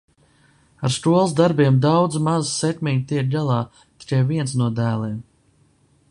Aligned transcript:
Ar 0.83 0.91
skolas 0.95 1.35
darbiem 1.39 1.75
daudz 1.85 2.15
maz 2.27 2.47
sekmīgi 2.61 3.05
tiek 3.11 3.29
galā 3.35 3.59
tikai 3.83 4.23
viens 4.33 4.55
no 4.63 4.71
dēliem. 4.81 5.21